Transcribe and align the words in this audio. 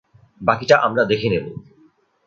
বাকিটা 0.41 0.75
আমরা 0.77 1.03
দেখে 1.05 1.27
নেব। 1.29 1.45